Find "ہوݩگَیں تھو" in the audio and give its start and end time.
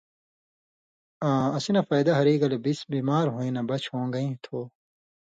3.91-4.59